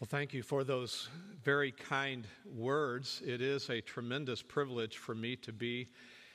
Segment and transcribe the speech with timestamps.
[0.00, 1.10] Well, thank you for those
[1.44, 3.20] very kind words.
[3.22, 5.88] It is a tremendous privilege for me to be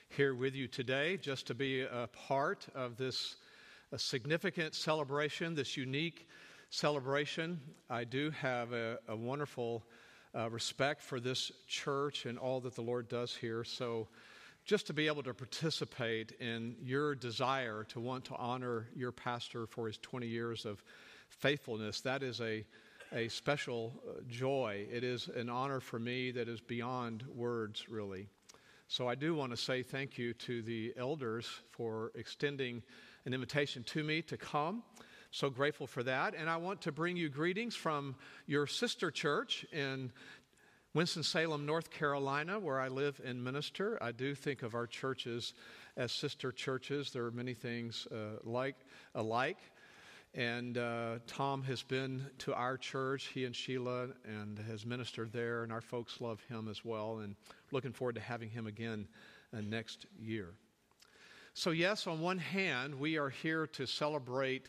[0.07, 3.37] here with you today, just to be a part of this
[3.97, 6.27] significant celebration, this unique
[6.69, 7.59] celebration.
[7.89, 9.83] I do have a, a wonderful
[10.35, 13.63] uh, respect for this church and all that the Lord does here.
[13.63, 14.07] So,
[14.63, 19.65] just to be able to participate in your desire to want to honor your pastor
[19.65, 20.83] for his 20 years of
[21.29, 22.63] faithfulness, that is a
[23.15, 24.85] a special uh, joy.
[24.91, 28.27] It is an honor for me that is beyond words, really.
[28.89, 32.83] So I do want to say thank you to the elders for extending
[33.23, 34.83] an invitation to me to come.
[35.31, 36.35] So grateful for that.
[36.35, 38.15] And I want to bring you greetings from
[38.47, 40.11] your sister church in
[40.93, 43.97] Winston-Salem, North Carolina, where I live and minister.
[44.01, 45.53] I do think of our churches
[45.95, 47.11] as sister churches.
[47.11, 48.75] There are many things uh, like
[49.13, 49.57] alike.
[50.35, 55.63] And uh, Tom has been to our church, he and Sheila, and has ministered there,
[55.63, 57.37] and our folks love him as well, and
[57.71, 59.07] looking forward to having him again
[59.55, 60.49] uh, next year.
[61.53, 64.67] So, yes, on one hand, we are here to celebrate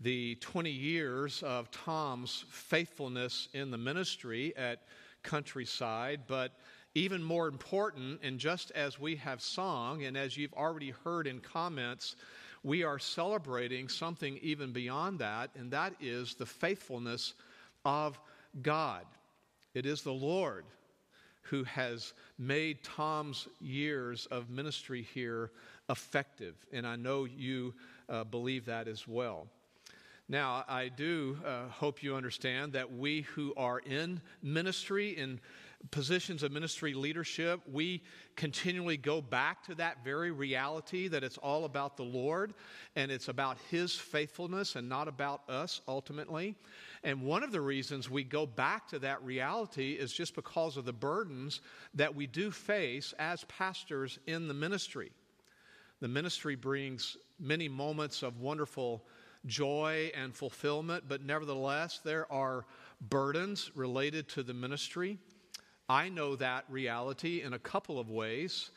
[0.00, 4.84] the 20 years of Tom's faithfulness in the ministry at
[5.24, 6.52] Countryside, but
[6.94, 11.40] even more important, and just as we have sung, and as you've already heard in
[11.40, 12.14] comments,
[12.62, 17.34] we are celebrating something even beyond that, and that is the faithfulness
[17.84, 18.18] of
[18.62, 19.04] God.
[19.74, 20.64] It is the Lord
[21.42, 25.50] who has made Tom's years of ministry here
[25.88, 27.74] effective, and I know you
[28.08, 29.46] uh, believe that as well.
[30.28, 35.40] Now, I do uh, hope you understand that we who are in ministry, in
[35.90, 38.02] positions of ministry leadership, we
[38.36, 42.54] continually go back to that very reality that it's all about the Lord
[42.96, 46.54] and it's about His faithfulness and not about us ultimately.
[47.02, 50.84] And one of the reasons we go back to that reality is just because of
[50.84, 51.60] the burdens
[51.94, 55.10] that we do face as pastors in the ministry.
[56.00, 59.04] The ministry brings many moments of wonderful
[59.46, 62.66] joy and fulfillment, but nevertheless, there are
[63.00, 65.18] burdens related to the ministry.
[65.90, 68.70] I know that reality in a couple of ways.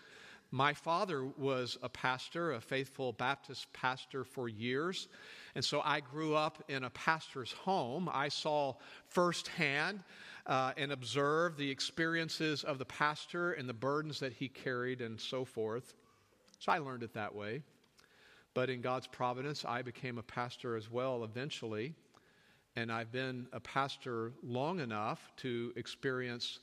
[0.50, 5.09] My father was a pastor, a faithful Baptist pastor for years.
[5.53, 8.09] And so I grew up in a pastor's home.
[8.12, 8.73] I saw
[9.09, 10.00] firsthand
[10.47, 15.22] uh, and observed the experiences of the pastor and the burdens that he carried and
[15.22, 15.94] so forth.
[16.57, 17.62] So I learned it that way.
[18.56, 21.94] But in God's providence, I became a pastor as well eventually.
[22.75, 26.57] And I've been a pastor long enough to experience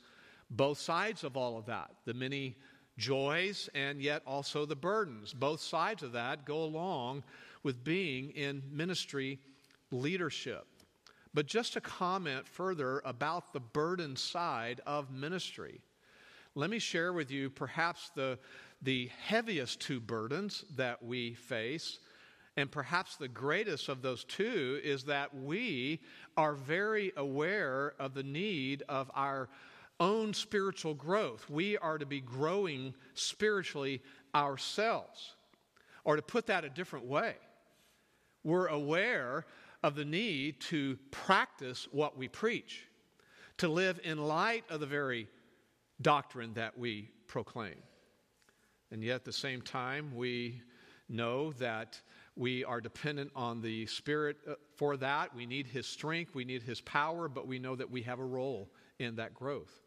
[0.50, 2.56] both sides of all of that the many
[2.98, 5.32] joys and yet also the burdens.
[5.32, 7.24] Both sides of that go along
[7.62, 9.38] with being in ministry
[9.90, 10.66] leadership.
[11.32, 15.80] But just to comment further about the burden side of ministry,
[16.54, 18.38] let me share with you perhaps the,
[18.82, 22.00] the heaviest two burdens that we face.
[22.56, 26.00] And perhaps the greatest of those two is that we
[26.36, 29.48] are very aware of the need of our
[30.00, 31.48] own spiritual growth.
[31.48, 34.02] We are to be growing spiritually
[34.34, 35.34] ourselves.
[36.04, 37.34] Or to put that a different way,
[38.42, 39.44] we're aware
[39.82, 42.86] of the need to practice what we preach,
[43.58, 45.28] to live in light of the very
[46.00, 47.76] doctrine that we proclaim.
[48.90, 50.62] And yet, at the same time, we
[51.08, 52.00] know that
[52.34, 55.34] we are dependent on the Spirit uh, for that.
[55.34, 58.24] We need His strength, we need His power, but we know that we have a
[58.24, 59.80] role in that growth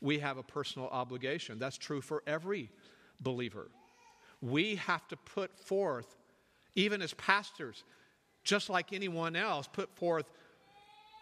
[0.00, 1.58] we have a personal obligation.
[1.58, 2.70] That's true for every
[3.20, 3.68] believer.
[4.40, 6.16] We have to put forth,
[6.74, 7.84] even as pastors,
[8.42, 10.26] just like anyone else, put forth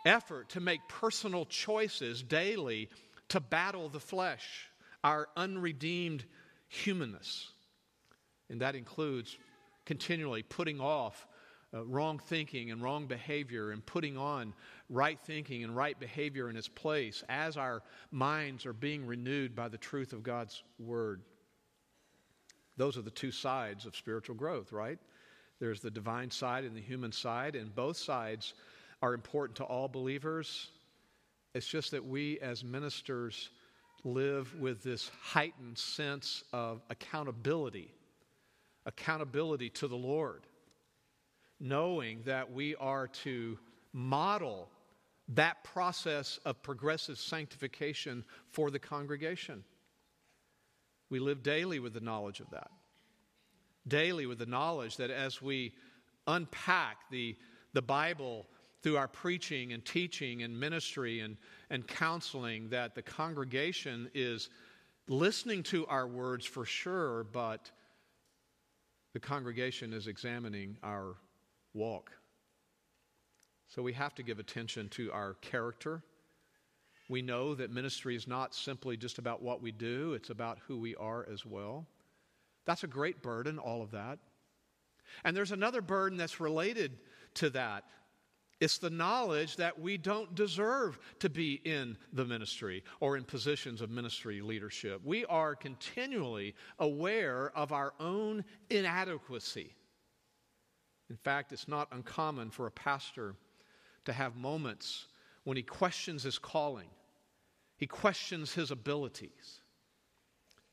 [0.05, 2.89] effort to make personal choices daily
[3.29, 4.69] to battle the flesh,
[5.05, 6.25] our unredeemed
[6.69, 7.51] humanness.
[8.51, 9.37] And that includes
[9.85, 11.27] continually putting off
[11.75, 14.53] uh, wrong thinking and wrong behavior and putting on
[14.91, 19.69] right thinking and right behavior in its place as our minds are being renewed by
[19.69, 21.23] the truth of God's Word.
[22.77, 24.99] Those are the two sides of spiritual growth, right?
[25.61, 28.55] There's the divine side and the human side, and both sides
[29.01, 30.69] are important to all believers.
[31.55, 33.51] It's just that we as ministers
[34.05, 37.93] live with this heightened sense of accountability,
[38.87, 40.43] accountability to the Lord
[41.63, 43.57] knowing that we are to
[43.93, 44.69] model
[45.29, 49.63] that process of progressive sanctification for the congregation.
[51.09, 52.71] We live daily with the knowledge of that.
[53.87, 55.73] Daily with the knowledge that as we
[56.27, 57.37] unpack the,
[57.73, 58.47] the Bible
[58.83, 61.37] through our preaching and teaching and ministry and,
[61.71, 64.51] and counseling that the congregation is
[65.07, 67.71] listening to our words for sure, but
[69.13, 71.15] the congregation is examining our
[71.75, 72.13] walk.
[73.69, 76.03] So we have to give attention to our character.
[77.09, 80.79] We know that ministry is not simply just about what we do, it's about who
[80.79, 81.87] we are as well.
[82.65, 84.19] That's a great burden, all of that.
[85.25, 86.99] And there's another burden that's related
[87.35, 87.85] to that.
[88.61, 93.81] It's the knowledge that we don't deserve to be in the ministry or in positions
[93.81, 95.01] of ministry leadership.
[95.05, 99.75] We are continually aware of our own inadequacy.
[101.13, 103.35] In fact, it's not uncommon for a pastor
[104.07, 105.09] to have moments
[105.45, 106.89] when he questions his calling,
[107.77, 109.61] he questions his abilities.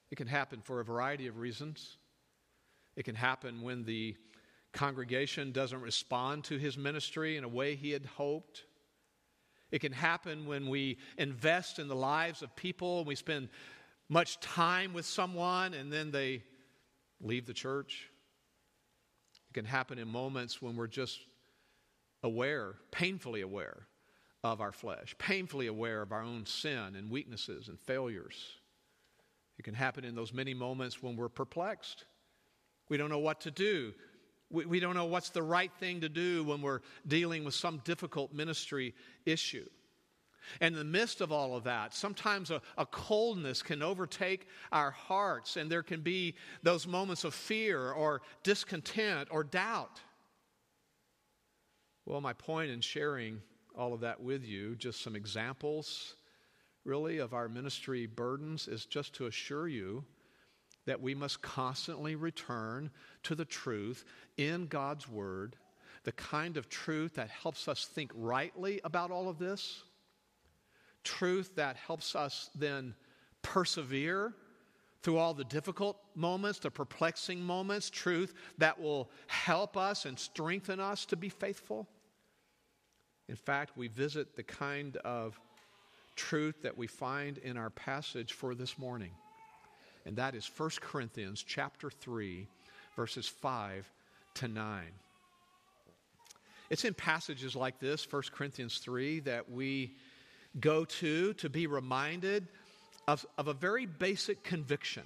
[0.10, 1.98] It can happen for a variety of reasons.
[2.96, 4.16] It can happen when the
[4.72, 8.64] congregation doesn't respond to his ministry in a way he had hoped.
[9.72, 13.50] It can happen when we invest in the lives of people and we spend
[14.08, 16.44] much time with someone and then they
[17.20, 18.09] leave the church.
[19.60, 21.20] Can happen in moments when we're just
[22.24, 23.88] aware, painfully aware
[24.42, 28.54] of our flesh, painfully aware of our own sin and weaknesses and failures.
[29.58, 32.06] It can happen in those many moments when we're perplexed.
[32.88, 33.92] We don't know what to do.
[34.50, 37.82] We, we don't know what's the right thing to do when we're dealing with some
[37.84, 38.96] difficult ministry
[39.26, 39.68] issue.
[40.62, 44.92] And in the midst of all of that, sometimes a, a, coldness can overtake our
[44.92, 50.02] hearts, and there can be those moments of fear or discontent or doubt.
[52.06, 53.42] Well, my point in sharing
[53.76, 56.16] all of that with you, just some examples
[56.86, 60.04] really of our ministry burdens, is just to assure you
[60.86, 62.90] that we must constantly return
[63.24, 64.06] to the truth
[64.38, 65.56] in God's Word,
[66.04, 69.84] the kind of truth that helps us think rightly about all of this,
[71.04, 72.94] truth that helps us then
[73.42, 74.34] persevere
[75.02, 80.80] through all the difficult moments, the perplexing moments, truth that will help us and strengthen
[80.80, 81.88] us to be faithful.
[83.30, 85.40] In fact, we visit the kind of
[86.16, 89.12] truth that we find in our passage for this morning
[90.06, 92.48] and that is 1 Corinthians chapter 3
[92.96, 93.88] verses 5
[94.34, 94.84] to 9.
[96.70, 99.96] It's in passages like this, 1 Corinthians 3, that we
[100.60, 102.48] go to to be reminded
[103.08, 105.04] of, of a very basic conviction.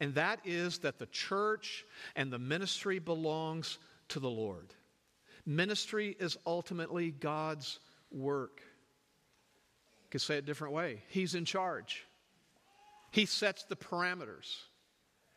[0.00, 1.84] And that is that the church
[2.14, 3.78] and the ministry belongs
[4.08, 4.74] to the Lord.
[5.44, 7.78] Ministry is ultimately God's
[8.10, 8.60] work.
[10.04, 11.02] You could say it a different way.
[11.08, 12.04] He's in charge.
[13.12, 14.56] He sets the parameters,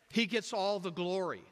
[0.09, 1.43] He gets all the glory.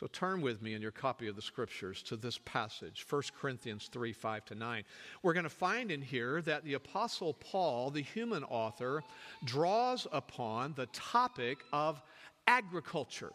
[0.00, 3.90] So turn with me in your copy of the scriptures to this passage, 1 Corinthians
[3.92, 4.84] 3 5 to 9.
[5.22, 9.04] We're going to find in here that the Apostle Paul, the human author,
[9.44, 12.00] draws upon the topic of
[12.46, 13.32] agriculture.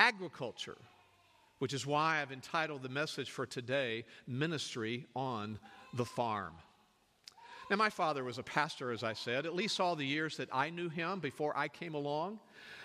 [0.00, 0.78] Agriculture,
[1.60, 5.60] which is why I've entitled the message for today, Ministry on
[5.94, 6.54] the Farm.
[7.70, 10.48] Now, my father was a pastor, as I said, at least all the years that
[10.52, 12.40] I knew him before I came along.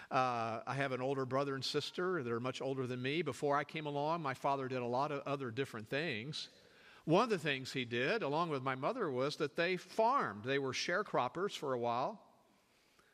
[0.09, 3.21] Uh, I have an older brother and sister that are much older than me.
[3.21, 6.49] Before I came along, my father did a lot of other different things.
[7.03, 10.43] One of the things he did, along with my mother, was that they farmed.
[10.43, 12.21] They were sharecroppers for a while.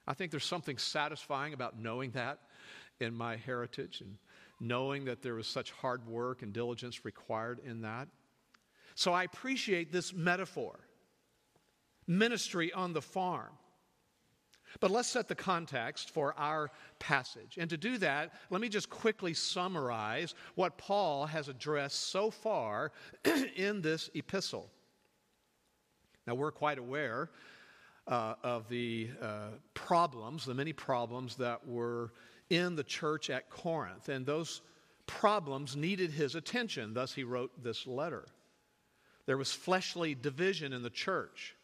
[0.08, 2.40] I think there's something satisfying about knowing that
[3.00, 4.18] in my heritage and
[4.60, 8.08] knowing that there was such hard work and diligence required in that.
[8.96, 10.80] So I appreciate this metaphor
[12.06, 13.52] ministry on the farm.
[14.80, 17.58] But let's set the context for our passage.
[17.60, 22.92] And to do that, let me just quickly summarize what Paul has addressed so far
[23.56, 24.70] in this epistle.
[26.26, 27.30] Now, we're quite aware
[28.08, 32.14] uh, of the uh, problems, the many problems that were
[32.50, 34.62] in the church at Corinth, and those
[35.06, 36.94] problems needed his attention.
[36.94, 38.26] Thus, he wrote this letter.
[39.26, 41.56] There was fleshly division in the church.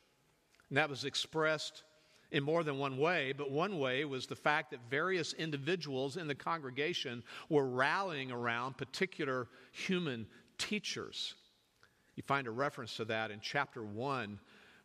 [0.69, 1.83] And that was expressed
[2.31, 6.27] in more than one way, but one way was the fact that various individuals in
[6.27, 11.33] the congregation were rallying around particular human teachers.
[12.15, 14.39] You find a reference to that in chapter 1,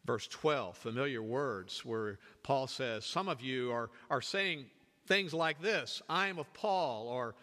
[0.07, 4.67] verse 12, familiar words, where Paul says, Some of you are, are saying
[5.07, 7.35] things like this I am of Paul, or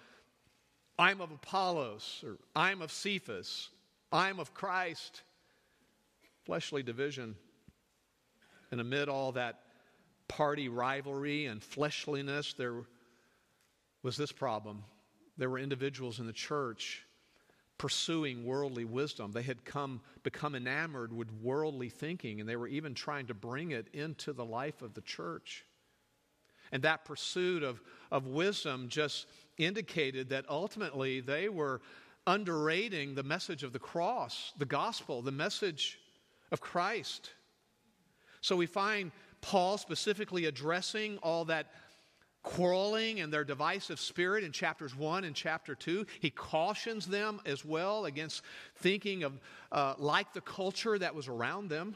[0.98, 3.70] I'm of Apollos, or I'm of Cephas,
[4.12, 5.22] I'm of Christ.
[6.44, 7.36] Fleshly division
[8.72, 9.60] and amid all that
[10.32, 12.76] party rivalry and fleshliness, there
[14.02, 14.82] was this problem.
[15.38, 17.06] There were individuals in the church
[17.78, 19.34] pursuing worldly wisdom.
[19.34, 23.72] They had come, become enamored with worldly thinking, and they were even trying to bring
[23.72, 25.66] it into the life of the church.
[26.72, 31.82] And that pursuit of, of wisdom just indicated that ultimately they were
[32.26, 36.00] underrating the message of the cross, the gospel, the message
[36.54, 37.32] of Christ.
[38.40, 39.12] So we find
[39.42, 41.68] Paul specifically addressing all that
[42.44, 46.06] quarreling and their divisive spirit in chapters 1 and chapter 2.
[46.20, 48.42] He cautions them as well against
[48.78, 49.40] thinking of
[49.72, 51.96] uh, like the culture that was around them.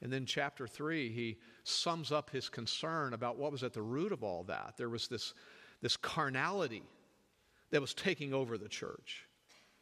[0.00, 4.12] And then, chapter 3, he sums up his concern about what was at the root
[4.12, 4.74] of all that.
[4.76, 5.34] There was this,
[5.82, 6.84] this carnality
[7.70, 9.26] that was taking over the church.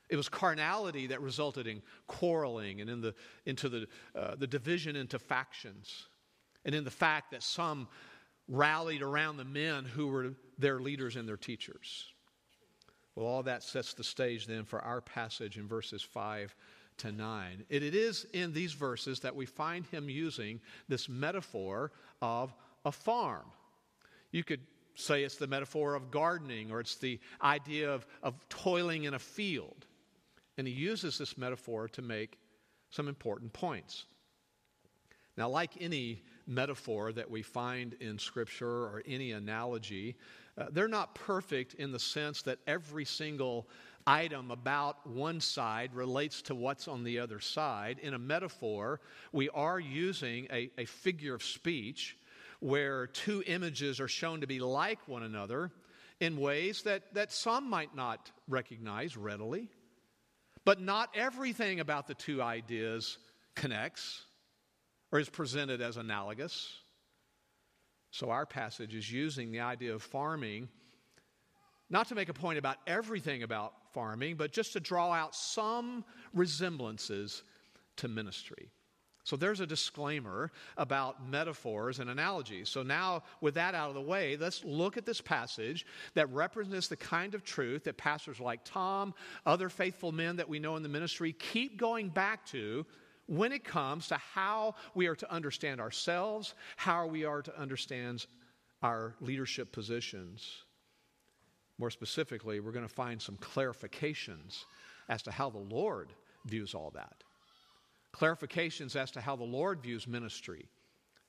[0.09, 4.97] It was carnality that resulted in quarreling and in the, into the, uh, the division
[4.97, 6.07] into factions,
[6.67, 7.89] and in the fact that some
[8.49, 12.13] rallied around the men who were their leaders and their teachers.
[13.15, 16.55] Well, all that sets the stage then for our passage in verses 5
[16.99, 17.65] to 9.
[17.69, 22.55] It, it is in these verses that we find him using this metaphor of
[22.85, 23.47] a farm.
[24.33, 24.61] You could
[24.95, 29.19] say it's the metaphor of gardening or it's the idea of, of toiling in a
[29.19, 29.87] field.
[30.59, 32.39] And he uses this metaphor to make
[32.91, 34.07] some important points.
[35.37, 40.17] Now, like any metaphor that we find in Scripture or any analogy,
[40.59, 43.69] uh, they're not perfect in the sense that every single
[44.07, 47.99] item about one side relates to what's on the other side.
[48.01, 49.01] In a metaphor,
[49.33, 52.17] we are using a, a figure of speech
[52.61, 55.71] where two images are shown to be like one another
[56.21, 59.69] in ways that, that some might not recognize readily.
[60.65, 63.19] But not everything about the two ideas
[63.55, 64.23] connects
[65.13, 66.73] or is presented as analogous.
[68.11, 70.69] So our passage is using the idea of farming
[71.89, 76.05] not to make a point about everything about farming, but just to draw out some
[76.35, 77.43] resemblances
[77.97, 78.71] to ministry.
[79.23, 82.69] So there's a disclaimer about metaphors and analogies.
[82.69, 85.85] So now, with that out of the way, let's look at this passage
[86.15, 90.61] that represents the kind of truth that pastors like Tom, other faithful men that we
[90.61, 92.87] know in the ministry, keep going back to
[93.27, 98.27] when it comes to how we are to understand ourselves, how we are to understand
[98.83, 100.65] our leadership positions.
[101.79, 104.65] More specifically, we're going to find some clarifications
[105.09, 106.13] as to how the Lord
[106.47, 107.25] views all that
[108.17, 110.67] clarifications as to how the Lord views ministry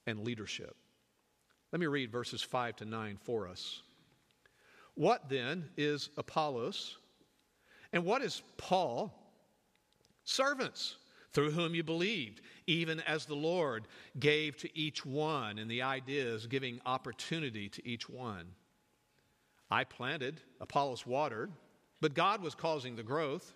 [0.05, 0.75] and leadership.
[1.71, 3.81] Let me read verses 5 to 9 for us.
[4.95, 6.97] What then is Apollos?
[7.91, 9.13] And what is Paul?
[10.23, 10.95] Servants
[11.33, 13.87] through whom you believed, even as the Lord
[14.19, 18.45] gave to each one, and the idea is giving opportunity to each one.
[19.69, 21.51] I planted, Apollos watered,
[21.99, 23.53] but God was causing the growth.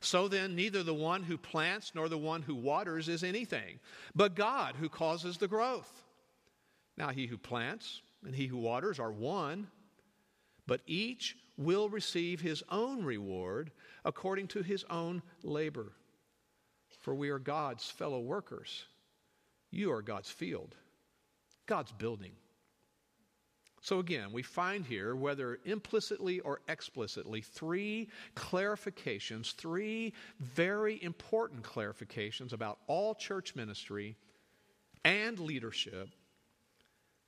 [0.00, 3.78] So then, neither the one who plants nor the one who waters is anything,
[4.14, 6.02] but God who causes the growth.
[6.96, 9.68] Now, he who plants and he who waters are one,
[10.66, 13.70] but each will receive his own reward
[14.04, 15.92] according to his own labor.
[17.02, 18.86] For we are God's fellow workers.
[19.70, 20.76] You are God's field,
[21.66, 22.32] God's building.
[23.80, 32.52] So again, we find here, whether implicitly or explicitly, three clarifications, three very important clarifications
[32.52, 34.16] about all church ministry
[35.04, 36.08] and leadership.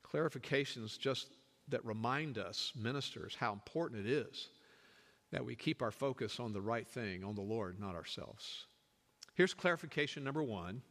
[0.06, 1.32] Clarifications just
[1.66, 4.50] that remind us, ministers, how important it is
[5.32, 8.66] that we keep our focus on the right thing, on the Lord, not ourselves.
[9.34, 10.82] Here's clarification number one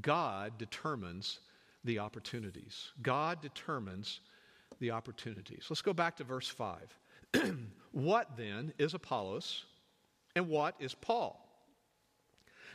[0.00, 1.40] God determines
[1.84, 2.92] the opportunities.
[3.02, 4.20] God determines
[4.80, 5.66] the opportunities.
[5.68, 6.98] Let's go back to verse 5.
[7.92, 9.64] what then is Apollos
[10.34, 11.38] and what is Paul?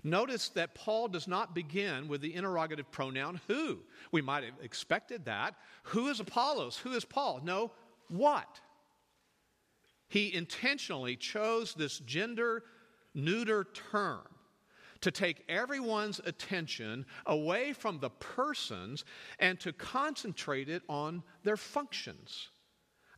[0.04, 3.80] Notice that Paul does not begin with the interrogative pronoun who.
[4.12, 5.56] We might have expected that.
[5.84, 6.78] Who is Apollos?
[6.78, 7.42] Who is Paul?
[7.44, 7.72] No,
[8.10, 8.60] what?
[10.08, 12.64] He intentionally chose this gender
[13.16, 14.28] neuter term
[15.02, 19.06] to take everyone's attention away from the persons
[19.40, 22.50] and to concentrate it on their functions.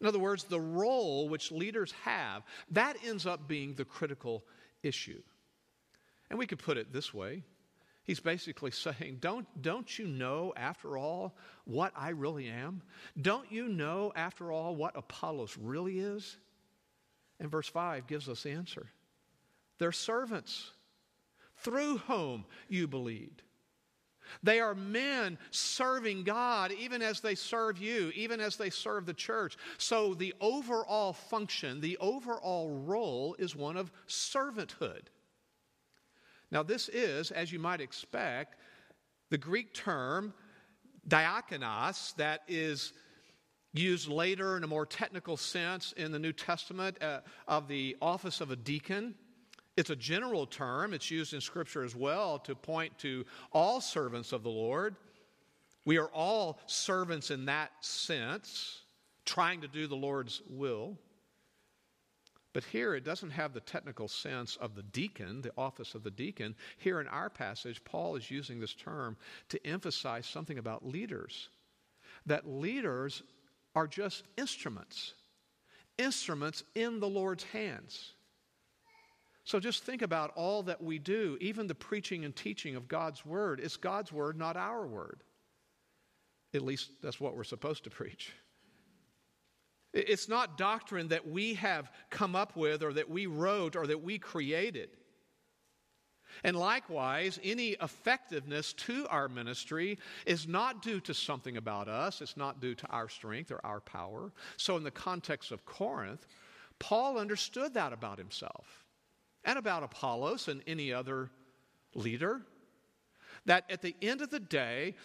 [0.02, 4.46] In other words, the role which leaders have, that ends up being the critical
[4.82, 5.22] issue.
[6.30, 7.44] And we could put it this way
[8.10, 12.82] He's basically saying, don't, don't you know, after all, what I really am?
[13.22, 16.38] Don't you know, after all, what Apollos really is?
[17.40, 18.88] And verse 5 gives us the answer.
[19.78, 20.72] They're servants
[21.62, 23.42] through whom you believed.
[24.44, 29.14] They are men serving God even as they serve you, even as they serve the
[29.14, 29.58] church.
[29.78, 35.08] So the overall function, the overall role is one of servanthood.
[36.52, 38.56] Now, this is, as you might expect,
[39.30, 40.34] the Greek term
[41.08, 42.94] diakonos that is
[43.74, 48.42] used later in a more technical sense in the New Testament uh, of the office
[48.42, 49.14] of a deacon.
[49.80, 54.34] It's a general term, it's used in Scripture as well to point to all servants
[54.34, 54.98] of the Lord.
[55.86, 58.82] We are all servants in that sense,
[59.24, 60.98] trying to do the Lord's will.
[62.52, 66.12] But here it doesn't have the technical sense of the deacon, the office of the
[66.12, 66.56] deacon.
[66.80, 69.16] Here in our passage, Paul is using this term
[69.48, 71.48] to emphasize something about leaders
[72.26, 73.24] that leaders
[73.76, 75.14] are just instruments,
[75.98, 78.16] instruments in the Lord's hands.
[79.50, 83.26] So just think about all that we do, even the preaching and teaching of God's
[83.26, 83.60] word.
[83.60, 85.24] It's God's word, not our word.
[86.54, 88.32] At least that's what we're supposed to preach.
[89.92, 94.04] It's not doctrine that we have come up with or that we wrote or that
[94.04, 94.92] we created.
[96.44, 102.38] And likewise, any effectiveness to our ministry is not due to something about us, it's
[102.38, 104.32] not due to our strength or our power.
[104.58, 106.28] So, in the context of Corinth,
[106.78, 108.86] Paul understood that about himself
[109.46, 111.30] and about Apollos and any other
[111.94, 112.42] leader.
[113.46, 114.96] That at the end of the day,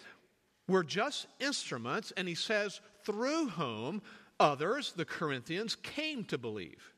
[0.67, 4.01] we're just instruments, and he says, through whom
[4.39, 6.91] others, the Corinthians, came to believe.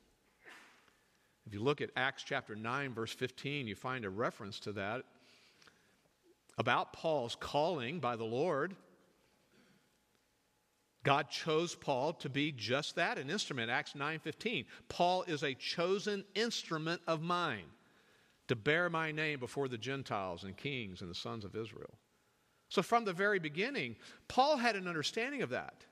[1.45, 5.03] If you look at Acts chapter 9, verse 15, you find a reference to that
[6.57, 8.75] about Paul's calling by the Lord.
[11.07, 13.71] God chose Paul to be just that, an instrument.
[13.71, 14.65] Acts 9:15.
[14.89, 17.71] Paul is a chosen instrument of mine
[18.49, 21.97] to bear my name before the Gentiles and kings and the sons of Israel.
[22.67, 23.95] So from the very beginning,
[24.27, 25.85] Paul had an understanding of that.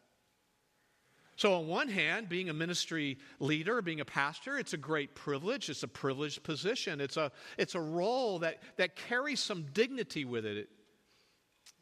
[1.37, 5.69] So, on one hand, being a ministry leader, being a pastor, it's a great privilege.
[5.69, 6.99] It's a privileged position.
[6.99, 10.67] It's a, it's a role that, that carries some dignity with it.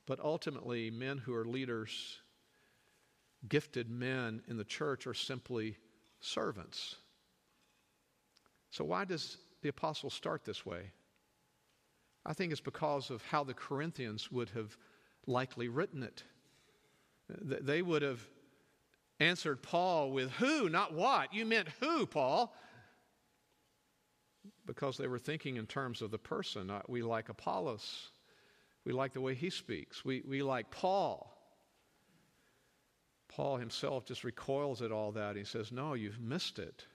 [0.06, 2.20] But ultimately, men who are leaders
[3.50, 5.78] gifted men in the church are simply
[6.20, 6.96] servants.
[8.72, 10.92] So, why does the apostle start this way?
[12.26, 14.78] I think it's because of how the Corinthians would have
[15.28, 16.24] likely written it.
[17.30, 18.26] They would have
[19.20, 21.34] answered Paul with who, not what.
[21.34, 22.56] You meant who, Paul?
[24.66, 26.72] Because they were thinking in terms of the person.
[26.88, 28.12] We like Apollos.
[28.86, 30.04] We like the way he speaks.
[30.04, 31.33] We, we like Paul.
[33.36, 35.36] Paul himself just recoils at all that.
[35.36, 36.86] He says, No, you've missed it.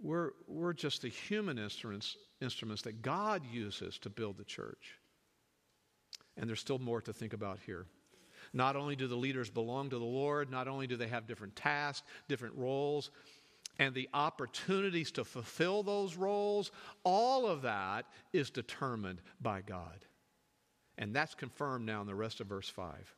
[0.00, 4.98] We're, we're just the human instruments, instruments that God uses to build the church.
[6.36, 7.84] And there's still more to think about here.
[8.54, 11.54] Not only do the leaders belong to the Lord, not only do they have different
[11.54, 13.10] tasks, different roles,
[13.78, 16.70] and the opportunities to fulfill those roles,
[17.04, 20.06] all of that is determined by God.
[20.96, 23.17] And that's confirmed now in the rest of verse 5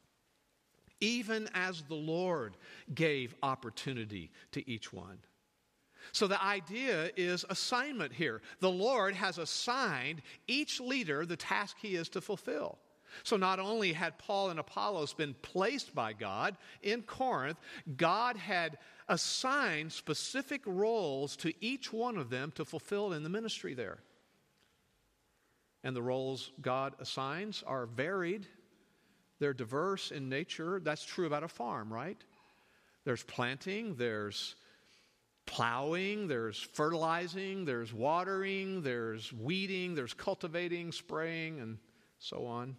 [1.00, 2.56] even as the Lord
[2.94, 5.18] gave opportunity to each one.
[6.12, 8.42] So the idea is assignment here.
[8.60, 12.78] The Lord has assigned each leader the task he is to fulfill.
[13.22, 17.58] So not only had Paul and Apollos been placed by God in Corinth,
[17.96, 23.74] God had assigned specific roles to each one of them to fulfill in the ministry
[23.74, 23.98] there.
[25.82, 28.46] And the roles God assigns are varied
[29.40, 30.80] they're diverse in nature.
[30.80, 32.18] That's true about a farm, right?
[33.04, 34.54] There's planting, there's
[35.46, 41.78] plowing, there's fertilizing, there's watering, there's weeding, there's cultivating, spraying, and
[42.18, 42.76] so on.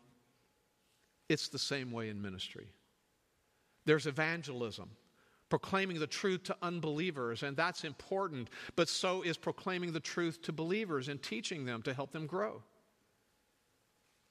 [1.28, 2.68] It's the same way in ministry.
[3.86, 4.92] There's evangelism,
[5.50, 10.52] proclaiming the truth to unbelievers, and that's important, but so is proclaiming the truth to
[10.52, 12.62] believers and teaching them to help them grow.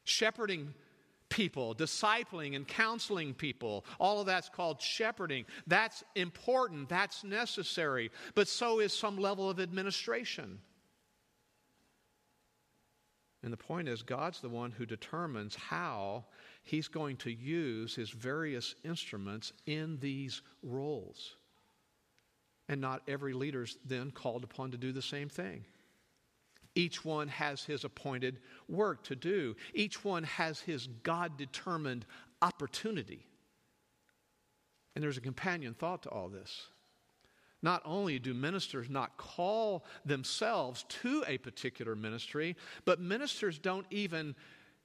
[0.04, 0.72] Shepherding
[1.30, 3.86] people, discipling and counseling people.
[3.98, 5.46] All of that's called shepherding.
[5.66, 10.58] That's important, that's necessary, but so is some level of administration.
[13.42, 16.26] And the point is, God's the one who determines how
[16.62, 21.36] He's going to use His various instruments in these roles.
[22.68, 25.64] And not every leader's then called upon to do the same thing.
[26.74, 32.06] Each one has his appointed work to do, each one has his God determined
[32.42, 33.26] opportunity.
[34.94, 36.66] And there's a companion thought to all this.
[37.62, 44.34] Not only do ministers not call themselves to a particular ministry, but ministers don't even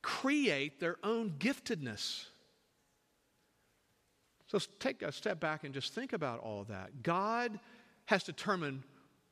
[0.01, 2.25] create their own giftedness.
[4.47, 7.01] So take a step back and just think about all that.
[7.01, 7.59] God
[8.05, 8.83] has determined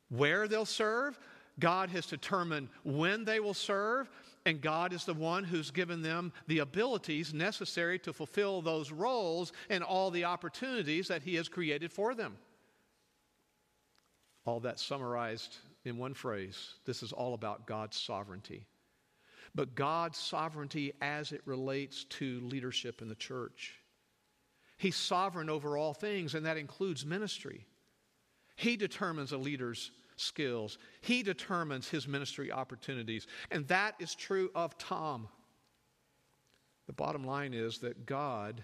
[0.09, 1.19] where they'll serve,
[1.59, 4.09] God has determined when they will serve,
[4.45, 9.53] and God is the one who's given them the abilities necessary to fulfill those roles
[9.69, 12.37] and all the opportunities that He has created for them.
[14.45, 18.65] All that summarized in one phrase this is all about God's sovereignty.
[19.55, 23.75] But God's sovereignty as it relates to leadership in the church.
[24.77, 27.65] He's sovereign over all things, and that includes ministry.
[28.55, 33.27] He determines a leader's skills, he determines his ministry opportunities.
[33.51, 35.27] And that is true of Tom.
[36.87, 38.63] The bottom line is that God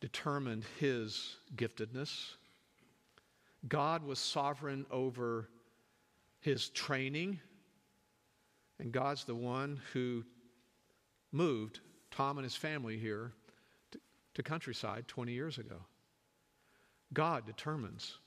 [0.00, 2.34] determined his giftedness.
[3.68, 5.48] God was sovereign over
[6.40, 7.40] his training,
[8.78, 10.24] and God's the one who
[11.32, 11.80] moved
[12.10, 13.32] Tom and his family here
[13.92, 14.00] to,
[14.34, 15.76] to countryside 20 years ago.
[17.14, 18.18] God determines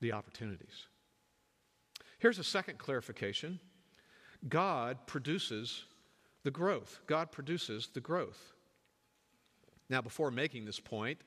[0.00, 0.86] the opportunities.
[2.20, 3.58] Here's a second clarification
[4.48, 5.84] God produces
[6.44, 7.00] the growth.
[7.06, 8.52] God produces the growth.
[9.88, 11.18] Now, before making this point,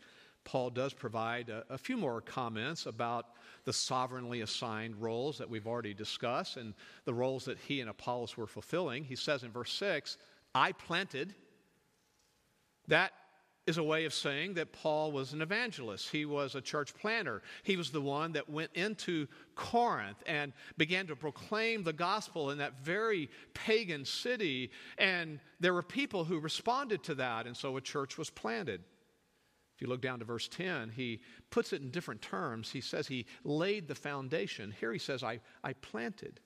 [0.46, 3.28] Paul does provide a, a, few more comments about
[3.66, 6.74] the sovereignly assigned roles that we've already discussed and
[7.06, 9.04] the roles that he and Apollos were fulfilling.
[9.04, 10.18] He says in verse 6,
[10.54, 11.34] I planted.
[12.88, 13.14] That
[13.66, 16.10] is a way of saying that Paul was an evangelist.
[16.10, 17.42] He was a church planter.
[17.64, 22.58] He was the one that went into Corinth and began to proclaim the gospel in
[22.58, 24.72] that very pagan city.
[24.98, 28.82] And there were people who responded to that, and so a church was planted.
[29.76, 32.70] If you look down to verse 10, he puts it in different terms.
[32.70, 34.74] He says he laid the foundation.
[34.78, 36.42] Here he says, I, I planted.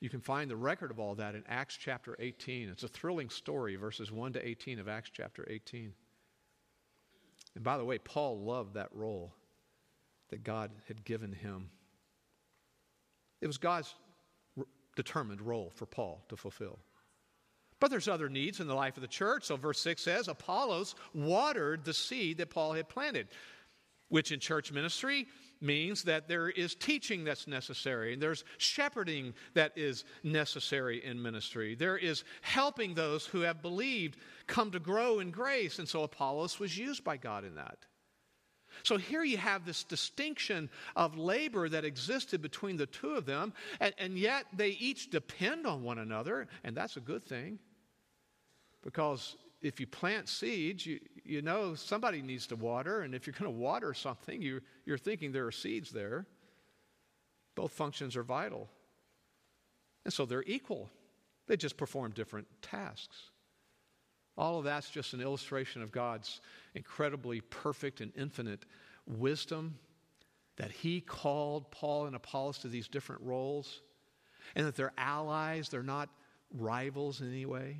[0.00, 2.68] You can find the record of all that in Acts chapter 18.
[2.68, 5.92] It's a thrilling story, verses 1 to 18 of Acts chapter 18.
[7.54, 9.34] And by the way, Paul loved that role
[10.28, 11.70] that God had given him.
[13.40, 13.94] It was God's
[14.96, 16.78] determined role for Paul to fulfill.
[17.80, 19.44] But there's other needs in the life of the church.
[19.44, 23.28] So, verse 6 says Apollos watered the seed that Paul had planted,
[24.08, 25.26] which in church ministry
[25.60, 31.74] means that there is teaching that's necessary, and there's shepherding that is necessary in ministry.
[31.74, 36.60] There is helping those who have believed come to grow in grace, and so Apollos
[36.60, 37.78] was used by God in that.
[38.82, 43.54] So here you have this distinction of labor that existed between the two of them,
[43.80, 47.58] and, and yet they each depend on one another, and that's a good thing.
[48.82, 49.36] Because
[49.66, 53.52] if you plant seeds, you, you know somebody needs to water, and if you're going
[53.52, 56.26] to water something, you, you're thinking there are seeds there.
[57.54, 58.68] Both functions are vital.
[60.04, 60.88] And so they're equal,
[61.48, 63.30] they just perform different tasks.
[64.38, 66.40] All of that's just an illustration of God's
[66.74, 68.66] incredibly perfect and infinite
[69.06, 69.78] wisdom
[70.58, 73.82] that He called Paul and Apollos to these different roles,
[74.54, 76.08] and that they're allies, they're not
[76.54, 77.78] rivals in any way.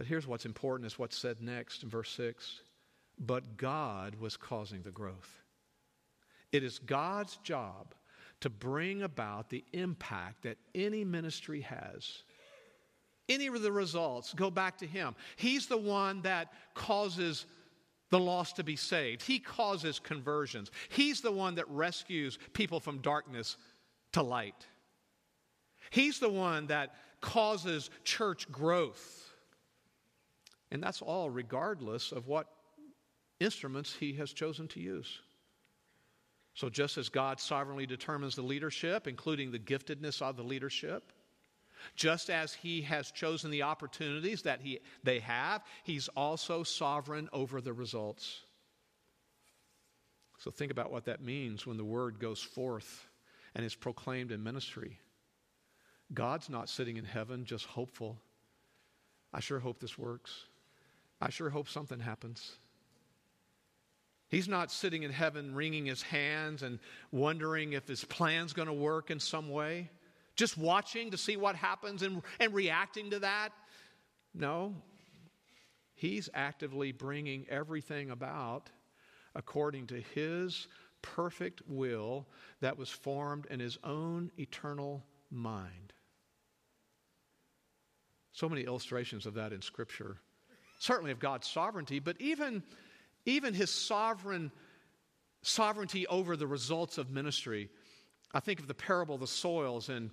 [0.00, 2.62] But here's what's important is what's said next in verse 6.
[3.18, 5.42] But God was causing the growth.
[6.52, 7.94] It is God's job
[8.40, 12.22] to bring about the impact that any ministry has.
[13.28, 15.14] Any of the results go back to Him.
[15.36, 17.44] He's the one that causes
[18.08, 20.70] the lost to be saved, He causes conversions.
[20.88, 23.58] He's the one that rescues people from darkness
[24.12, 24.66] to light.
[25.90, 29.26] He's the one that causes church growth.
[30.70, 32.46] And that's all regardless of what
[33.40, 35.20] instruments he has chosen to use.
[36.54, 41.12] So, just as God sovereignly determines the leadership, including the giftedness of the leadership,
[41.94, 47.60] just as he has chosen the opportunities that he, they have, he's also sovereign over
[47.60, 48.40] the results.
[50.38, 53.08] So, think about what that means when the word goes forth
[53.54, 54.98] and is proclaimed in ministry.
[56.12, 58.18] God's not sitting in heaven just hopeful.
[59.32, 60.44] I sure hope this works.
[61.20, 62.52] I sure hope something happens.
[64.28, 66.78] He's not sitting in heaven wringing his hands and
[67.10, 69.90] wondering if his plan's going to work in some way,
[70.36, 73.50] just watching to see what happens and, and reacting to that.
[74.32, 74.76] No,
[75.94, 78.70] he's actively bringing everything about
[79.34, 80.68] according to his
[81.02, 82.26] perfect will
[82.60, 85.92] that was formed in his own eternal mind.
[88.32, 90.18] So many illustrations of that in Scripture
[90.80, 92.62] certainly of God's sovereignty, but even,
[93.26, 94.50] even his sovereign
[95.42, 97.68] sovereignty over the results of ministry.
[98.32, 100.10] I think of the parable of the soils in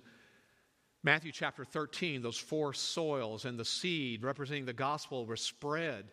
[1.02, 6.04] Matthew chapter 13, those four soils and the seed representing the gospel were spread.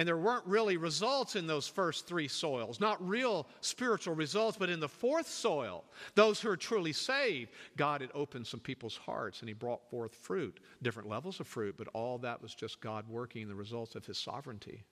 [0.00, 4.70] And there weren't really results in those first three soils, not real spiritual results, but
[4.70, 5.84] in the fourth soil,
[6.14, 10.14] those who are truly saved, God had opened some people's hearts and He brought forth
[10.14, 14.06] fruit, different levels of fruit, but all that was just God working the results of
[14.06, 14.84] His sovereignty.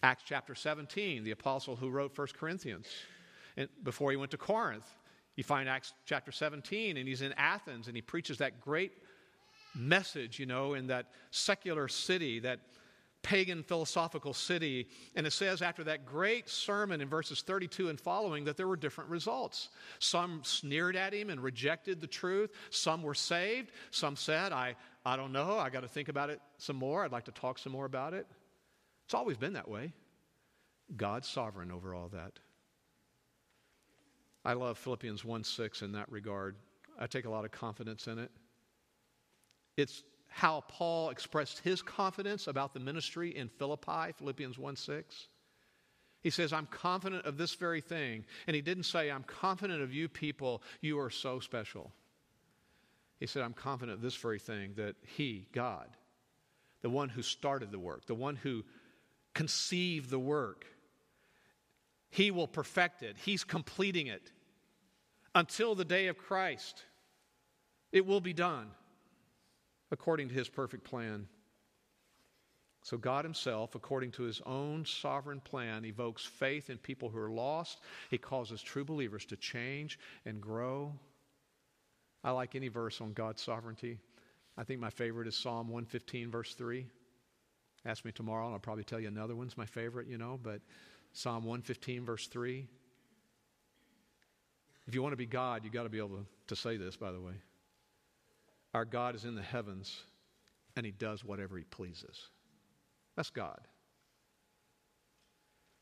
[0.00, 2.86] Acts chapter 17, the apostle who wrote 1 Corinthians,
[3.56, 4.88] and before he went to Corinth,
[5.34, 8.92] you find Acts chapter 17, and he's in Athens, and he preaches that great
[9.74, 12.60] message, you know, in that secular city, that
[13.22, 14.88] pagan philosophical city.
[15.14, 18.76] And it says after that great sermon in verses 32 and following that there were
[18.76, 19.68] different results.
[19.98, 22.50] Some sneered at him and rejected the truth.
[22.70, 23.72] Some were saved.
[23.90, 25.58] Some said, I, I don't know.
[25.58, 27.04] I got to think about it some more.
[27.04, 28.26] I'd like to talk some more about it.
[29.04, 29.92] It's always been that way.
[30.96, 32.38] God's sovereign over all that.
[34.44, 36.56] I love Philippians 1 6 in that regard.
[36.98, 38.30] I take a lot of confidence in it.
[39.76, 45.28] It's how Paul expressed his confidence about the ministry in Philippi, Philippians 1 6.
[46.22, 48.24] He says, I'm confident of this very thing.
[48.46, 51.90] And he didn't say, I'm confident of you people, you are so special.
[53.18, 55.88] He said, I'm confident of this very thing that he, God,
[56.82, 58.64] the one who started the work, the one who
[59.34, 60.64] conceived the work,
[62.10, 63.16] he will perfect it.
[63.24, 64.30] He's completing it
[65.34, 66.84] until the day of Christ.
[67.92, 68.68] It will be done
[69.90, 71.26] according to his perfect plan.
[72.82, 77.30] So, God Himself, according to His own sovereign plan, evokes faith in people who are
[77.30, 77.78] lost.
[78.10, 80.94] He causes true believers to change and grow.
[82.24, 83.98] I like any verse on God's sovereignty.
[84.56, 86.86] I think my favorite is Psalm 115, verse 3.
[87.84, 90.60] Ask me tomorrow, and I'll probably tell you another one's my favorite, you know, but
[91.12, 92.66] Psalm 115, verse 3.
[94.86, 96.96] If you want to be God, you've got to be able to, to say this,
[96.96, 97.34] by the way.
[98.74, 100.04] Our God is in the heavens,
[100.76, 102.28] and He does whatever He pleases.
[103.16, 103.60] That's God.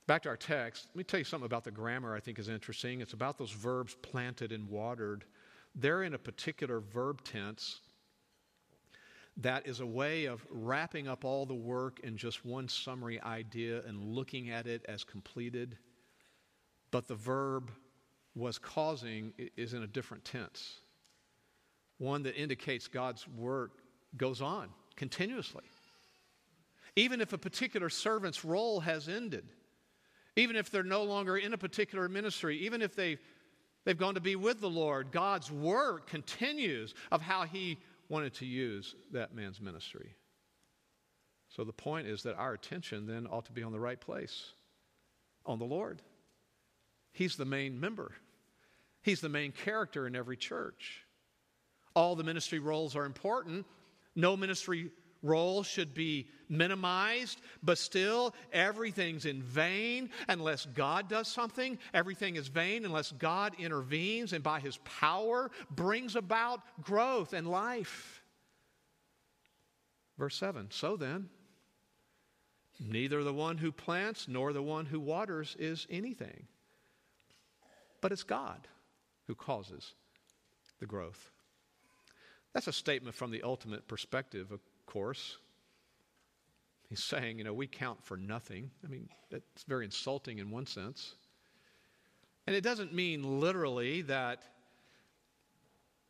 [0.07, 2.49] Back to our text, let me tell you something about the grammar I think is
[2.49, 3.03] interesting.
[3.03, 5.25] It's about those verbs planted and watered.
[5.75, 7.81] They're in a particular verb tense
[9.41, 13.83] that is a way of wrapping up all the work in just one summary idea
[13.87, 15.79] and looking at it as completed.
[16.91, 17.71] But the verb
[18.35, 20.81] was causing is in a different tense,
[21.99, 23.73] one that indicates God's work
[24.17, 25.65] goes on continuously.
[26.97, 29.45] Even if a particular servant's role has ended,
[30.37, 33.21] even if they're no longer in a particular ministry, even if they've,
[33.85, 38.47] they've gone to be with the Lord, God's work continues of how He wanted to
[38.47, 40.15] use that man's ministry.
[41.49, 44.53] So the point is that our attention then ought to be on the right place,
[45.47, 46.03] on the Lord.
[47.13, 48.13] He's the main member,
[49.03, 51.05] He's the main character in every church.
[51.99, 53.67] All the ministry roles are important.
[54.15, 61.77] No ministry role should be minimized, but still, everything's in vain unless God does something.
[61.93, 68.23] Everything is vain unless God intervenes and by his power brings about growth and life.
[70.17, 71.29] Verse 7 So then,
[72.79, 76.47] neither the one who plants nor the one who waters is anything,
[78.01, 78.69] but it's God
[79.27, 79.95] who causes
[80.79, 81.33] the growth.
[82.55, 85.39] That's a statement from the ultimate perspective, of course.
[86.89, 88.71] He's saying, you know, we count for nothing.
[88.85, 91.15] I mean, it's very insulting in one sense.
[92.47, 94.43] And it doesn't mean literally that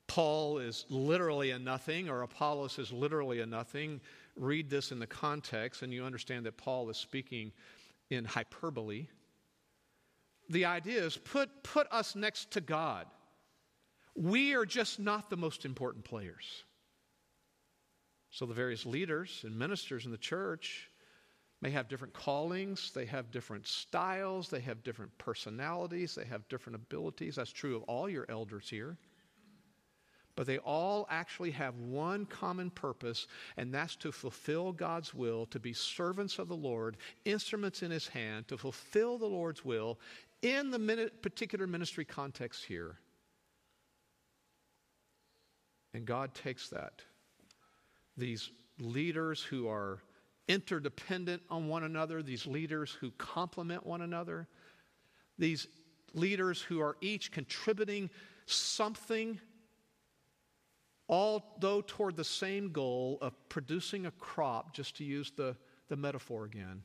[0.07, 4.01] Paul is literally a nothing or Apollos is literally a nothing.
[4.37, 7.53] Read this in the context, and you understand that Paul is speaking
[8.11, 9.07] in hyperbole.
[10.49, 13.07] The idea is put, put us next to God.
[14.21, 16.65] We are just not the most important players.
[18.31, 20.91] So the various leaders and ministers in the church
[21.61, 26.75] may have different callings, they have different styles, they have different personalities, they have different
[26.75, 27.37] abilities.
[27.37, 28.97] That's true of all your elders here.
[30.35, 35.61] But they all actually have one common purpose, and that's to fulfill God's will, to
[35.61, 40.01] be servants of the Lord, instruments in His hand, to fulfill the Lord's will
[40.43, 42.99] in the particular ministry context here.
[45.95, 47.03] And God takes that
[48.17, 50.01] these leaders who are
[50.49, 54.49] interdependent on one another, these leaders who complement one another,
[55.39, 55.69] these
[56.15, 58.11] leaders who are each contributing
[58.47, 59.39] something,
[61.09, 65.57] although toward the same goal of producing a crop, just to use the,
[65.89, 66.83] the metaphor again,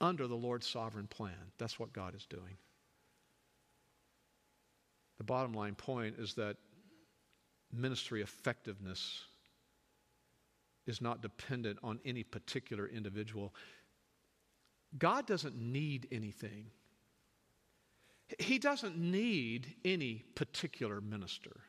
[0.00, 1.52] under the Lord's sovereign plan.
[1.58, 2.56] That's what God is doing.
[5.18, 6.56] The bottom line point is that
[7.74, 9.24] ministry effectiveness
[10.86, 13.54] is not dependent on any particular individual.
[14.98, 16.66] God doesn't need anything.
[18.38, 21.60] He doesn't need any particular minister.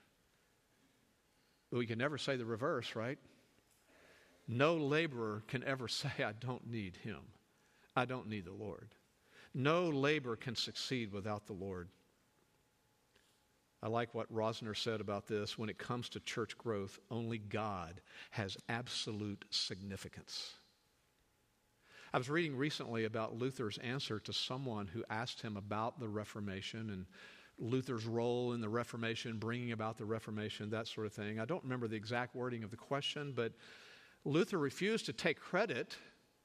[1.72, 3.18] We can never say the reverse, right?
[4.48, 7.22] No laborer can ever say, I don't need him.
[7.96, 8.94] I don't need the Lord.
[9.54, 11.88] No labor can succeed without the Lord.
[13.84, 15.58] I like what Rosner said about this.
[15.58, 20.54] When it comes to church growth, only God has absolute significance.
[22.14, 26.90] I was reading recently about Luther's answer to someone who asked him about the Reformation
[26.90, 27.06] and
[27.58, 31.40] Luther's role in the Reformation, bringing about the Reformation, that sort of thing.
[31.40, 33.54] I don't remember the exact wording of the question, but
[34.24, 35.96] Luther refused to take credit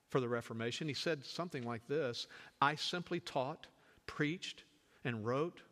[0.08, 0.88] for the Reformation.
[0.88, 2.26] He said something like this
[2.60, 3.66] I simply taught,
[4.06, 4.64] preached,
[5.04, 5.62] and wrote.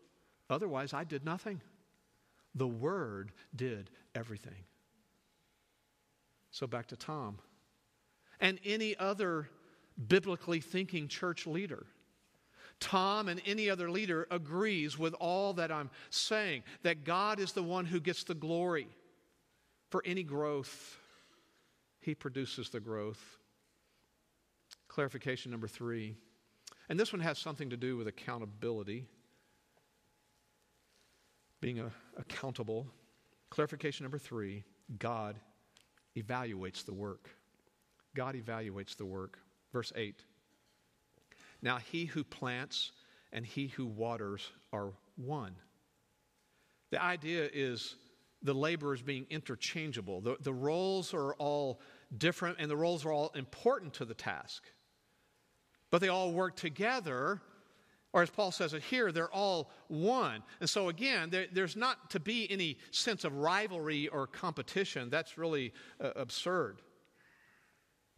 [0.51, 1.61] Otherwise, I did nothing.
[2.55, 4.65] The Word did everything.
[6.51, 7.39] So back to Tom.
[8.41, 9.49] And any other
[10.07, 11.87] biblically thinking church leader.
[12.81, 17.63] Tom and any other leader agrees with all that I'm saying that God is the
[17.63, 18.87] one who gets the glory
[19.91, 20.97] for any growth.
[22.01, 23.39] He produces the growth.
[24.87, 26.17] Clarification number three,
[26.89, 29.07] and this one has something to do with accountability,
[31.61, 32.87] being a, accountable.
[33.51, 34.65] Clarification number three
[34.99, 35.37] God
[36.17, 37.29] evaluates the work.
[38.15, 39.39] God evaluates the work.
[39.73, 40.23] Verse 8.
[41.63, 42.93] Now he who plants
[43.33, 45.55] and he who waters are one.
[46.91, 47.97] The idea is
[48.43, 50.21] the laborers being interchangeable.
[50.21, 51.81] The, the roles are all
[52.17, 54.63] different and the roles are all important to the task.
[55.91, 57.41] But they all work together,
[58.13, 60.43] or as Paul says it here, they're all one.
[60.61, 65.11] And so, again, there, there's not to be any sense of rivalry or competition.
[65.11, 66.81] That's really uh, absurd.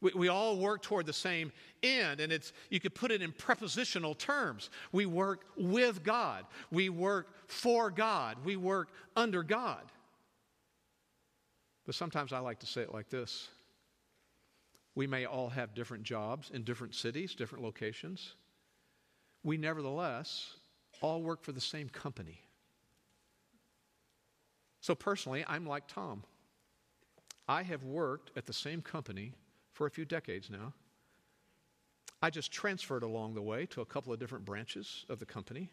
[0.00, 3.32] We, we all work toward the same end, and it's, you could put it in
[3.32, 4.70] prepositional terms.
[4.92, 9.82] We work with God, we work for God, we work under God.
[11.84, 13.48] But sometimes I like to say it like this
[14.94, 18.34] we may all have different jobs in different cities, different locations.
[19.42, 20.54] We nevertheless
[21.00, 22.42] all work for the same company.
[24.80, 26.24] So, personally, I'm like Tom.
[27.48, 29.32] I have worked at the same company
[29.72, 30.72] for a few decades now.
[32.22, 35.70] I just transferred along the way to a couple of different branches of the company.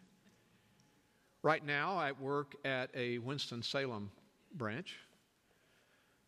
[1.44, 4.12] Right now, I work at a Winston-Salem
[4.56, 4.98] branch.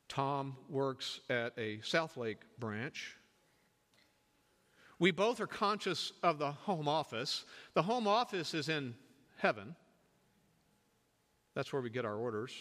[0.08, 3.16] Tom works at a Southlake branch.
[5.00, 7.46] We both are conscious of the home office.
[7.74, 8.96] The home office is in
[9.38, 9.76] heaven,
[11.56, 12.54] that's where we get our orders.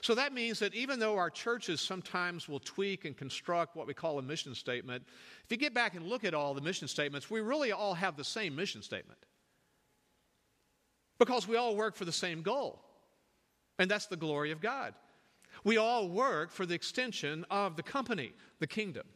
[0.00, 3.94] So that means that even though our churches sometimes will tweak and construct what we
[3.94, 5.04] call a mission statement,
[5.44, 8.16] if you get back and look at all the mission statements, we really all have
[8.16, 9.18] the same mission statement.
[11.18, 12.82] Because we all work for the same goal,
[13.78, 14.94] and that's the glory of God.
[15.64, 19.06] We all work for the extension of the company, the kingdom.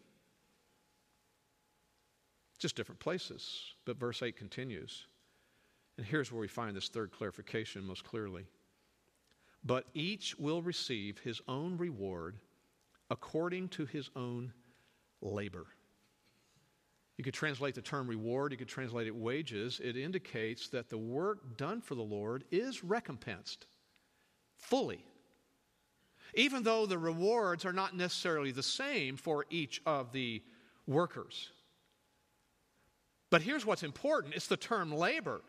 [2.60, 3.74] Just different places.
[3.84, 5.06] But verse 8 continues.
[5.98, 8.46] And here's where we find this third clarification most clearly.
[9.64, 12.36] But each will receive his own reward
[13.10, 14.52] according to his own
[15.20, 15.66] labor.
[17.18, 19.80] You could translate the term reward, you could translate it wages.
[19.82, 23.66] It indicates that the work done for the Lord is recompensed
[24.56, 25.04] fully
[26.34, 30.42] even though the rewards are not necessarily the same for each of the
[30.86, 31.50] workers.
[33.30, 35.40] But here's what's important it's the term labor.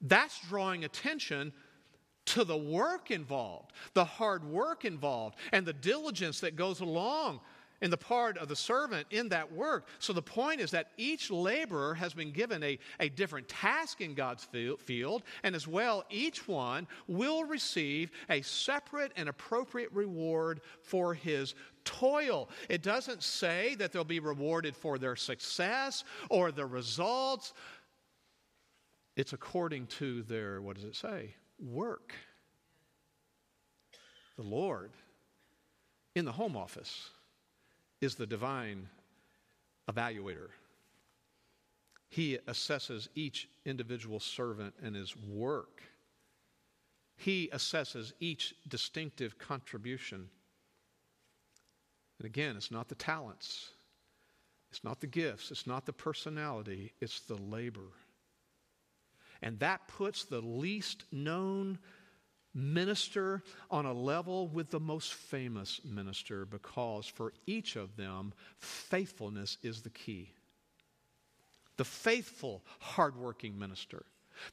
[0.00, 1.52] That's drawing attention
[2.26, 7.40] to the work involved, the hard work involved, and the diligence that goes along
[7.80, 9.86] in the part of the servant in that work.
[9.98, 14.14] So the point is that each laborer has been given a, a different task in
[14.14, 14.46] God's
[14.84, 21.54] field, and as well, each one will receive a separate and appropriate reward for his
[21.88, 22.50] toil.
[22.68, 27.54] It doesn't say that they'll be rewarded for their success or the results.
[29.16, 31.34] It's according to their, what does it say?
[31.58, 32.12] Work.
[34.36, 34.90] The Lord
[36.14, 37.08] in the home office
[38.02, 38.86] is the divine
[39.90, 40.50] evaluator.
[42.10, 45.82] He assesses each individual servant and his work.
[47.16, 50.28] He assesses each distinctive contribution.
[52.18, 53.70] And again, it's not the talents,
[54.70, 57.92] it's not the gifts, it's not the personality, it's the labor.
[59.40, 61.78] And that puts the least known
[62.54, 69.58] minister on a level with the most famous minister because for each of them, faithfulness
[69.62, 70.32] is the key.
[71.76, 74.04] The faithful, hardworking minister.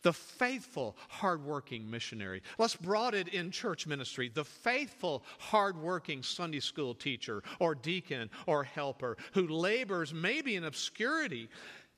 [0.02, 2.42] The faithful, hardworking missionary.
[2.58, 4.30] Let's broaden it in church ministry.
[4.34, 11.50] The faithful, hardworking Sunday school teacher or deacon or helper who labors maybe in obscurity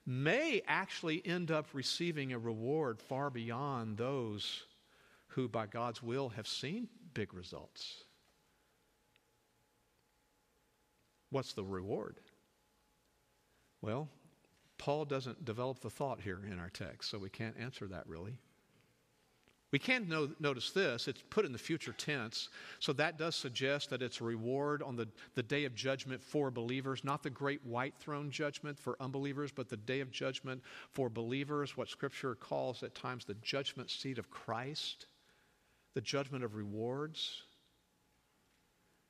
[0.06, 4.64] may actually end up receiving a reward far beyond those
[5.28, 8.06] who, by God's will, have seen big results.
[11.30, 12.20] What's the reward?
[13.82, 14.10] Well,
[14.78, 18.38] Paul doesn't develop the thought here in our text, so we can't answer that really.
[19.72, 22.48] We can know, notice this, it's put in the future tense,
[22.80, 26.50] so that does suggest that it's a reward on the, the day of judgment for
[26.50, 30.62] believers, not the great white throne judgment for unbelievers, but the day of judgment
[30.94, 35.08] for believers, what Scripture calls at times the judgment seat of Christ
[35.98, 37.42] the judgment of rewards.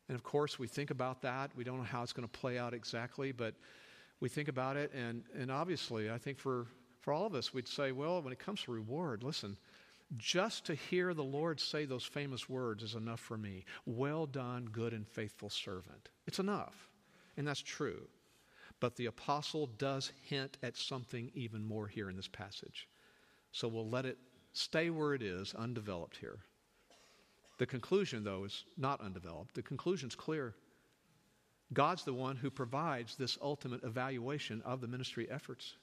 [0.07, 1.51] And of course, we think about that.
[1.53, 3.55] We don't know how it's going to play out exactly, but
[4.19, 4.91] we think about it.
[4.93, 6.67] And, and obviously, I think for,
[7.01, 9.57] for all of us, we'd say, well, when it comes to reward, listen,
[10.17, 13.65] just to hear the Lord say those famous words is enough for me.
[13.85, 16.09] Well done, good and faithful servant.
[16.25, 16.89] It's enough.
[17.35, 18.07] And that's true.
[18.79, 22.87] But the apostle does hint at something even more here in this passage.
[23.51, 24.17] So we'll let it
[24.53, 26.39] stay where it is, undeveloped here.
[27.57, 29.55] The conclusion, though, is not undeveloped.
[29.55, 30.53] The conclusion's clear.
[31.73, 35.75] God's the one who provides this ultimate evaluation of the ministry efforts.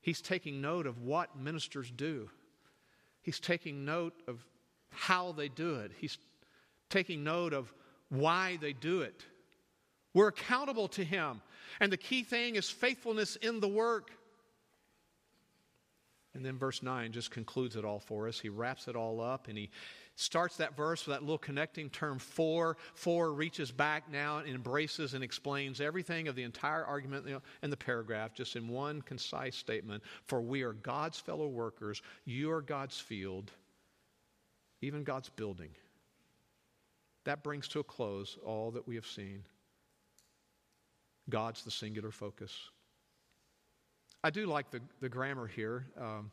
[0.00, 2.30] He's taking note of what ministers do.
[3.22, 4.44] He's taking note of
[4.90, 5.92] how they do it.
[5.98, 6.16] He's
[6.88, 7.72] taking note of
[8.08, 9.24] why they do it.
[10.14, 11.42] We're accountable to Him.
[11.80, 14.10] And the key thing is faithfulness in the work.
[16.34, 18.38] And then verse 9 just concludes it all for us.
[18.38, 19.70] He wraps it all up and he
[20.16, 22.76] starts that verse with that little connecting term for.
[22.94, 27.26] For reaches back now and embraces and explains everything of the entire argument
[27.62, 30.02] in the paragraph just in one concise statement.
[30.26, 33.50] For we are God's fellow workers, you are God's field,
[34.82, 35.70] even God's building.
[37.24, 39.44] That brings to a close all that we have seen.
[41.28, 42.70] God's the singular focus.
[44.22, 45.86] I do like the, the grammar here.
[45.98, 46.30] Um,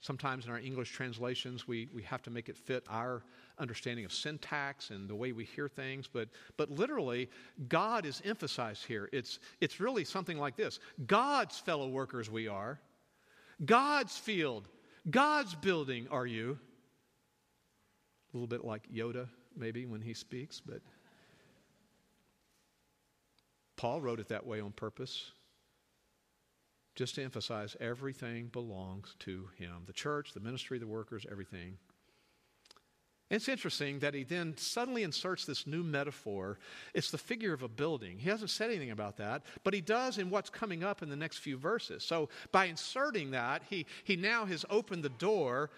[0.00, 3.22] Sometimes in our English translations, we, we have to make it fit our
[3.58, 6.08] understanding of syntax and the way we hear things.
[6.12, 7.30] But, but literally,
[7.68, 9.08] God is emphasized here.
[9.12, 12.78] It's, it's really something like this God's fellow workers we are,
[13.64, 14.68] God's field,
[15.08, 16.58] God's building are you.
[18.32, 20.82] A little bit like Yoda, maybe, when he speaks, but
[23.76, 25.32] Paul wrote it that way on purpose
[26.96, 31.76] just to emphasize everything belongs to him the church, the ministry, the workers, everything.
[33.28, 36.58] It's interesting that he then suddenly inserts this new metaphor.
[36.94, 38.18] It's the figure of a building.
[38.18, 41.16] He hasn't said anything about that, but he does in what's coming up in the
[41.16, 42.04] next few verses.
[42.04, 45.70] So by inserting that, he, he now has opened the door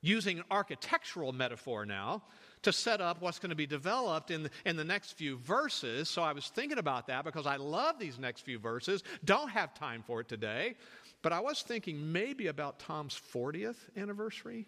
[0.00, 2.22] using an architectural metaphor now
[2.64, 6.08] to set up what's going to be developed in the, in the next few verses.
[6.08, 9.02] So I was thinking about that because I love these next few verses.
[9.24, 10.74] Don't have time for it today.
[11.22, 14.66] But I was thinking maybe about Tom's 40th anniversary.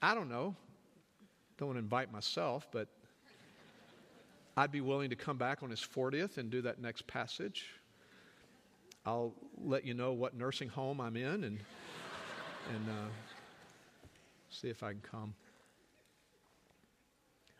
[0.00, 0.54] I don't know.
[1.58, 2.88] Don't want to invite myself, but
[4.56, 7.66] I'd be willing to come back on his 40th and do that next passage.
[9.04, 13.08] I'll let you know what nursing home I'm in and, and uh,
[14.60, 15.34] See if I can come.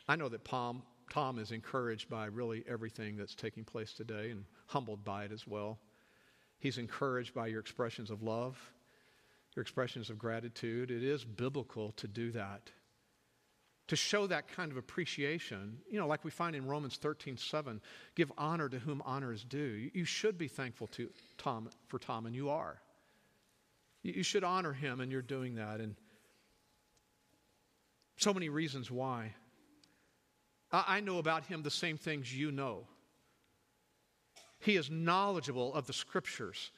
[0.09, 4.45] I know that Tom, Tom is encouraged by really everything that's taking place today and
[4.67, 5.79] humbled by it as well.
[6.59, 8.59] He's encouraged by your expressions of love,
[9.55, 10.91] your expressions of gratitude.
[10.91, 12.71] It is biblical to do that.
[13.89, 17.81] To show that kind of appreciation, you know, like we find in Romans 13, 7,
[18.15, 19.91] give honor to whom honor is due.
[19.93, 22.81] You should be thankful to Tom for Tom, and you are.
[24.03, 25.81] You should honor him, and you're doing that.
[25.81, 25.95] And
[28.17, 29.35] so many reasons why.
[30.73, 32.87] I know about him the same things you know.
[34.59, 36.71] He is knowledgeable of the scriptures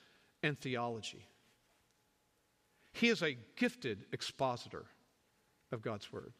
[0.42, 1.26] and theology.
[2.92, 4.84] He is a gifted expositor
[5.72, 6.32] of God's word.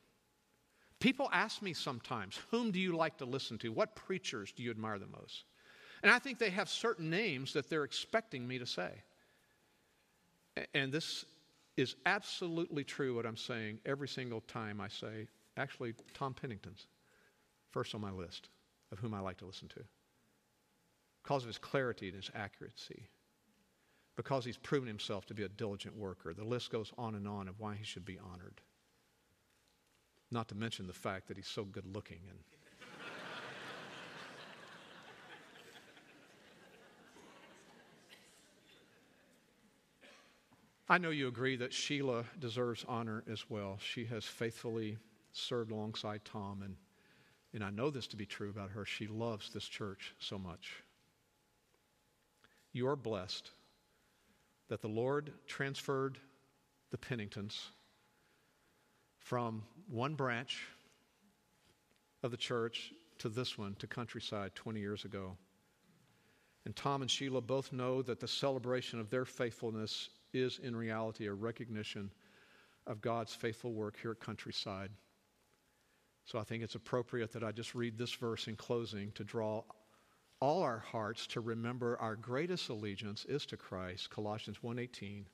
[1.00, 3.70] People ask me sometimes, whom do you like to listen to?
[3.70, 5.44] What preachers do you admire the most?
[6.02, 8.90] And I think they have certain names that they're expecting me to say.
[10.74, 11.24] And this
[11.78, 16.88] is absolutely true what I'm saying every single time I say, actually, Tom Pennington's
[17.70, 18.50] first on my list
[18.92, 19.84] of whom I like to listen to
[21.22, 23.08] because of his clarity and his accuracy.
[24.16, 26.34] because he's proven himself to be a diligent worker.
[26.34, 28.60] The list goes on and on of why he should be honored.
[30.30, 32.38] Not to mention the fact that he's so good looking and
[40.90, 43.78] I know you agree that Sheila deserves honor as well.
[43.78, 44.96] She has faithfully
[45.32, 46.76] served alongside Tom, and,
[47.52, 48.86] and I know this to be true about her.
[48.86, 50.82] She loves this church so much.
[52.72, 53.50] You are blessed
[54.68, 56.18] that the Lord transferred
[56.90, 57.68] the Penningtons
[59.18, 60.62] from one branch
[62.22, 65.36] of the church to this one, to Countryside, 20 years ago.
[66.64, 71.26] And Tom and Sheila both know that the celebration of their faithfulness is in reality
[71.26, 72.10] a recognition
[72.86, 74.90] of God's faithful work here at Countryside.
[76.24, 79.62] So I think it's appropriate that I just read this verse in closing to draw
[80.40, 85.26] all our hearts to remember our greatest allegiance is to Christ, Colossians 1:18.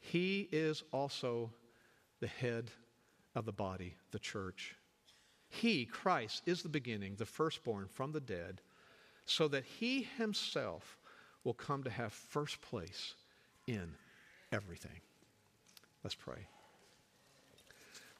[0.00, 1.52] He is also
[2.20, 2.70] the head
[3.34, 4.74] of the body, the church.
[5.48, 8.62] He, Christ, is the beginning, the firstborn from the dead,
[9.24, 10.98] so that he himself
[11.44, 13.14] will come to have first place
[13.70, 13.94] in
[14.52, 15.00] everything.
[16.02, 16.46] Let's pray.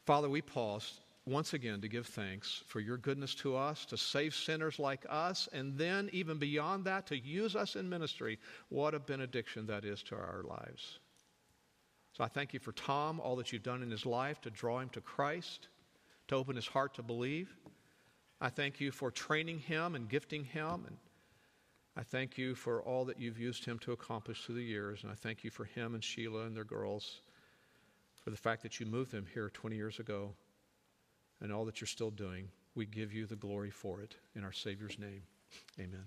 [0.06, 4.34] Father, we pause once again to give thanks for your goodness to us, to save
[4.34, 8.38] sinners like us, and then, even beyond that, to use us in ministry.
[8.68, 10.98] What a benediction that is to our lives.
[12.12, 14.80] So I thank you for Tom, all that you've done in his life to draw
[14.80, 15.68] him to Christ,
[16.28, 17.54] to open his heart to believe.
[18.40, 20.96] I thank you for training him and gifting him and
[21.96, 25.10] I thank you for all that you've used him to accomplish through the years, and
[25.10, 27.20] I thank you for him and Sheila and their girls,
[28.22, 30.34] for the fact that you moved them here 20 years ago,
[31.40, 32.48] and all that you're still doing.
[32.74, 34.14] We give you the glory for it.
[34.36, 35.22] In our Savior's name,
[35.78, 36.06] amen.